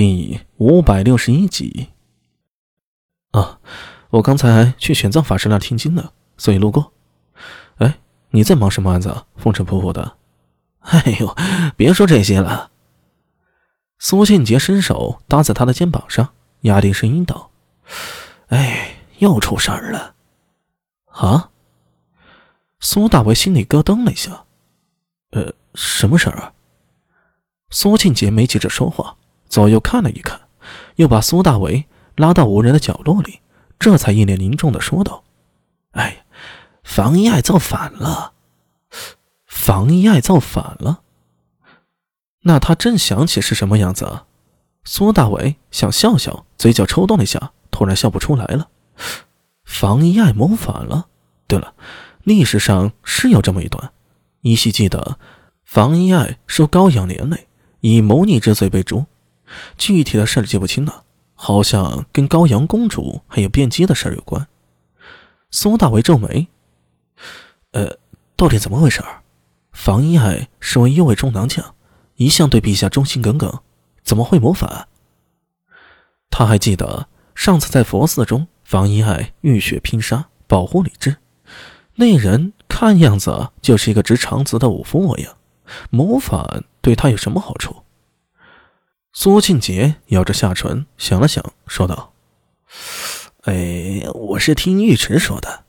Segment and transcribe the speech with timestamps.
[0.00, 1.88] 第五百六十一集。
[3.32, 3.58] 啊，
[4.10, 6.92] 我刚才去玄奘法师那听经呢，所以路过。
[7.78, 7.98] 哎，
[8.30, 9.26] 你在忙什么案子啊？
[9.34, 10.16] 风尘仆仆的。
[10.82, 11.34] 哎呦，
[11.76, 12.70] 别说这些了。
[13.98, 17.50] 苏庆杰伸手搭在他的肩膀上，压低声音道
[18.50, 20.14] ：“哎，又出事儿了。”
[21.10, 21.50] 啊！
[22.78, 24.44] 苏大为心里咯噔了一下。
[25.32, 26.52] 呃，什么事儿啊？
[27.70, 29.16] 苏庆杰没急着说话。
[29.48, 30.40] 左右看了一看，
[30.96, 31.86] 又把苏大为
[32.16, 33.40] 拉到无人的角落里，
[33.78, 35.24] 这才一脸凝重的说道
[35.92, 36.24] ：“哎，
[36.82, 38.32] 房一爱造反了！
[39.46, 41.00] 房一爱造反了？
[42.42, 44.26] 那他真想起是什么样子啊？”
[44.84, 48.68] 苏大为想笑笑，嘴角抽动了一下，突然笑不出来了。
[49.64, 51.08] 房一爱谋反了？
[51.46, 51.74] 对了，
[52.22, 53.92] 历史上是有这么一段，
[54.40, 55.18] 依稀记得，
[55.64, 57.48] 房一爱受高阳连累，
[57.80, 59.04] 以谋逆之罪被诛。
[59.76, 64.46] 具体的事记不清了，好像跟高阳公主还有变鸡的事有关。
[65.50, 66.48] 苏大为皱眉
[67.72, 67.98] ：“呃，
[68.36, 69.02] 到底怎么回事？
[69.72, 71.74] 房一爱身为右卫中郎将，
[72.16, 73.60] 一向对陛下忠心耿耿，
[74.02, 74.88] 怎么会谋反？”
[76.30, 81.16] 他还记得上次在佛寺中，房一爱浴血拼杀，保护李治，
[81.94, 85.36] 那人看样子就是一个直肠子的武夫模样，
[85.88, 87.82] 谋反对他有什么好处？
[89.12, 92.12] 苏庆杰咬着下唇，想了想，说道
[93.44, 95.64] ：“哎，我是听玉池说的，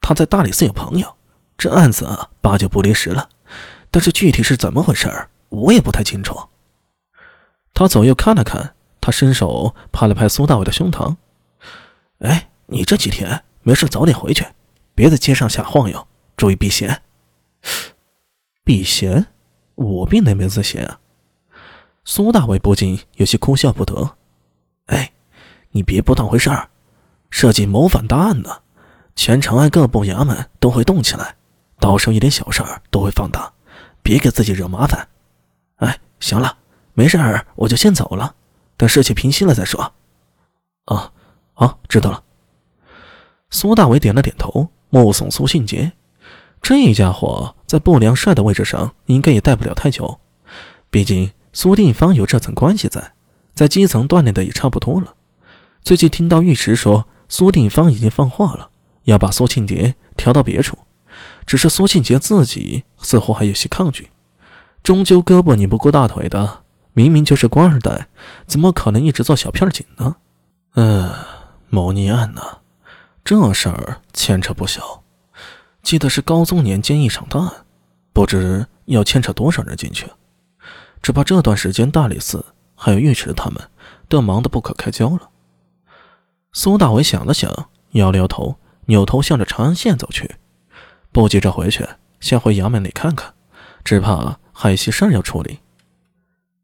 [0.00, 1.16] 他在大理寺有朋友，
[1.56, 3.28] 这案子啊八九不离十了。
[3.90, 6.48] 但是具体是怎么回事我也不太清楚。”
[7.72, 11.16] 他左右看了看，他伸手拍了拍苏大伟的胸膛
[12.20, 14.44] ：“哎，你这几天没事早点回去，
[14.94, 17.02] 别在街上瞎晃悠，注意避嫌。”
[18.64, 19.26] 避嫌？
[19.76, 21.00] 我避哪门子嫌啊？
[22.12, 24.16] 苏大伟不禁有些哭笑不得。
[24.86, 25.12] 哎，
[25.70, 26.68] 你别不当回事儿，
[27.30, 28.62] 涉及谋反大案呢，
[29.14, 31.36] 全长安各部衙门都会动起来，
[31.78, 33.52] 到时候一点小事儿都会放大，
[34.02, 35.06] 别给自己惹麻烦。
[35.76, 36.58] 哎，行了，
[36.94, 38.34] 没事儿，我就先走了，
[38.76, 39.92] 等事情平息了再说。
[40.86, 41.12] 啊，
[41.54, 42.20] 好，知道了。
[43.50, 45.92] 苏大伟点了点头，目送苏信杰。
[46.60, 50.18] 这家伙在不良帅的位置上，应该也待不了太久，
[50.90, 51.30] 毕竟。
[51.52, 53.12] 苏定方有这层关系在，
[53.54, 55.14] 在基层锻炼的也差不多了。
[55.82, 58.70] 最近听到尉迟说，苏定方已经放话了，
[59.04, 60.78] 要把苏庆杰调到别处。
[61.44, 64.10] 只是苏庆杰自己似乎还有些抗拒，
[64.82, 66.62] 终究胳膊拧不过大腿的，
[66.92, 68.06] 明明就是官二代，
[68.46, 70.16] 怎么可能一直做小片警呢？
[70.74, 71.12] 呃，
[71.68, 72.42] 谋逆案呢，
[73.24, 75.02] 这事儿牵扯不小。
[75.82, 77.52] 记得是高宗年间一场大案，
[78.12, 80.06] 不知要牵扯多少人进去。
[81.02, 82.44] 只怕这段时间，大理寺
[82.74, 83.68] 还有尉迟他们
[84.08, 85.30] 都要忙得不可开交了。
[86.52, 88.56] 苏大伟想了想，摇了摇头，
[88.86, 90.36] 扭头向着长安县走去。
[91.12, 91.86] 不急着回去，
[92.20, 93.34] 先回衙门里看看，
[93.82, 95.60] 只怕还有些事要处理。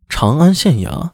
[0.08, 1.10] 长安县衙，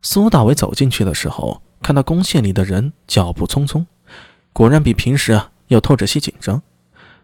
[0.00, 3.86] 苏大伟走进去的时候，看到宫县里的人脚步匆匆，
[4.52, 6.62] 果然比平时啊要透着些紧张。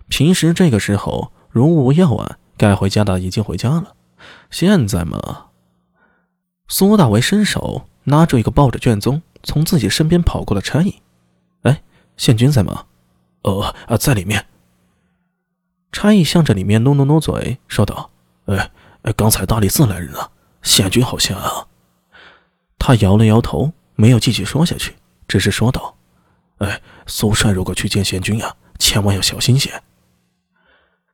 [0.09, 3.95] 平时这个时候，如无要案，该回家的已经回家了。
[4.51, 5.47] 现在嘛，
[6.69, 11.03] 苏大为伸手拉住一个抱着卷宗从自己身边跑过的差役。
[11.63, 11.83] 哎，
[12.17, 12.87] 宪军在吗？
[13.43, 14.47] 呃啊，在里面。
[15.91, 18.11] 差役向着里面努努努嘴，说道
[18.47, 18.71] ：“哎
[19.03, 20.31] 哎，刚才大理寺来人了，
[20.63, 21.39] 宪军好像……”。”
[22.79, 24.97] 他摇了摇头，没有继续说下去，
[25.27, 25.97] 只是说道
[26.59, 29.83] ：“哎，苏帅如果去见宪军呀，千万要小心些。”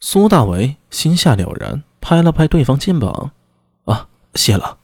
[0.01, 1.85] 苏大为心下了然。
[2.05, 3.31] 拍了拍对方肩膀，
[3.87, 4.77] 啊，谢了。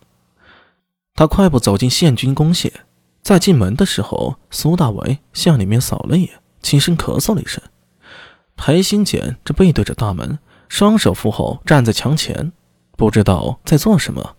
[1.14, 2.72] 他快步走进县军公廨，
[3.20, 7.62] 在进门的时候，苏大伟向里面扫了一眼，轻声咳嗽了一声。
[8.56, 10.38] 裴新简这背对着大门，
[10.70, 12.52] 双手扶后站在墙前，
[12.96, 14.36] 不知道在做什么。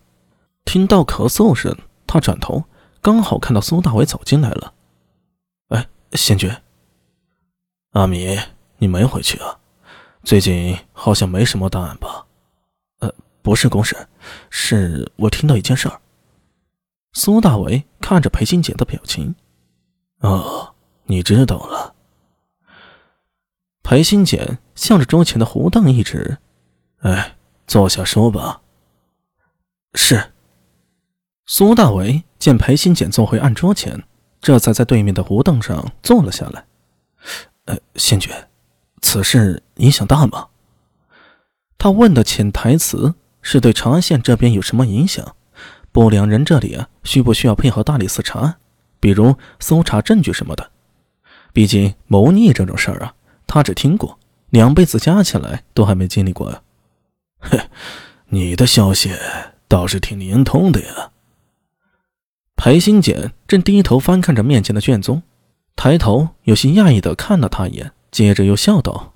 [0.64, 1.76] 听到咳嗽声，
[2.08, 2.64] 他转头，
[3.00, 4.72] 刚好看到苏大伟走进来了。
[5.68, 6.50] 哎，县军，
[7.92, 8.36] 阿米，
[8.78, 9.60] 你没回去啊？
[10.24, 12.26] 最近好像没什么大案吧？
[13.42, 14.08] 不是公事，
[14.48, 16.00] 是我听到一件事儿。
[17.12, 19.34] 苏大为看着裴新简的表情，
[20.20, 20.74] 哦，
[21.04, 21.94] 你知道了。
[23.82, 26.38] 裴新简向着桌前的胡凳一指，
[27.00, 27.36] 哎，
[27.66, 28.62] 坐下说吧。
[29.94, 30.32] 是。
[31.44, 34.04] 苏大为见裴新简坐回案桌前，
[34.40, 36.64] 这才在对面的胡凳上坐了下来。
[37.64, 38.32] 呃，仙君，
[39.02, 40.48] 此事影响大吗？
[41.76, 43.14] 他问的潜台词。
[43.42, 45.36] 是对长安县这边有什么影响？
[45.90, 48.56] 不良人这里啊，需不需要配合大理寺查案？
[48.98, 50.70] 比如搜查证据什么的？
[51.52, 53.14] 毕竟谋逆这种事儿啊，
[53.46, 54.18] 他只听过，
[54.48, 56.62] 两辈子加起来都还没经历过呀。
[57.40, 57.60] 嘿，
[58.28, 59.10] 你的消息
[59.68, 61.10] 倒是挺灵通的呀。
[62.56, 65.22] 裴新简正低头翻看着面前的卷宗，
[65.74, 69.12] 抬头有些讶异的看了他一眼，接着又笑道：“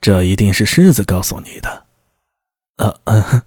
[0.00, 1.83] 这一定是狮子告诉你的。
[2.76, 3.44] 啊，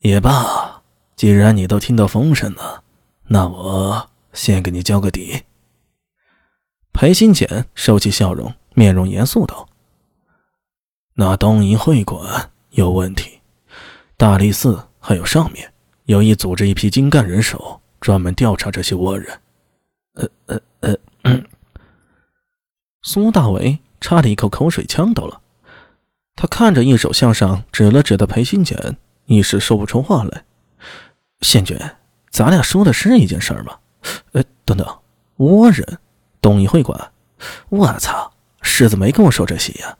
[0.00, 0.82] 也罢，
[1.16, 2.82] 既然你都听到风声了，
[3.28, 5.44] 那我先给你交个底。”
[6.92, 9.68] 裴新简收起笑容，面容严肃道
[11.14, 13.40] ：“那东瀛会馆有问题，
[14.16, 15.72] 大理寺还有上面。”
[16.08, 19.40] 有意组织一批精干人手，专门调查这些倭人。
[20.14, 21.44] 呃呃呃，嗯。
[23.02, 25.38] 苏大伟差点一口口水呛到了，
[26.40, 28.96] 他看着一手向上指了指的裴新简，
[29.26, 30.44] 一时说不出话来。
[31.40, 31.76] 仙君，
[32.30, 33.76] 咱俩说的是一件事吗？
[34.30, 34.86] 呃，等等，
[35.38, 35.98] 倭人，
[36.40, 37.10] 东夷会馆，
[37.70, 38.32] 我操，
[38.62, 39.98] 世子没跟我说这些呀。